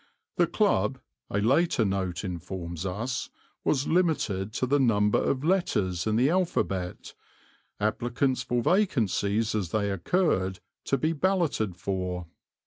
The 0.37 0.47
club, 0.47 0.97
a 1.29 1.37
later 1.39 1.85
note 1.85 2.23
informs 2.23 2.87
us, 2.87 3.29
was 3.63 3.85
limited 3.85 4.51
to 4.53 4.65
the 4.65 4.79
number 4.79 5.19
of 5.23 5.43
letters 5.43 6.07
in 6.07 6.15
the 6.15 6.27
alphabet, 6.27 7.13
applicants 7.79 8.41
for 8.41 8.63
vacancies 8.63 9.53
as 9.53 9.69
they 9.69 9.91
occurred 9.91 10.59
to 10.85 10.97
be 10.97 11.13
balloted 11.13 11.75
for. 11.77 12.25